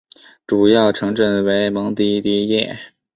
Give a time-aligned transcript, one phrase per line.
[0.47, 2.79] 主要城镇为蒙迪迪耶。